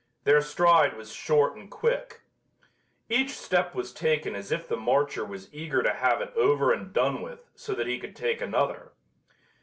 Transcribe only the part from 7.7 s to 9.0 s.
that he could take another.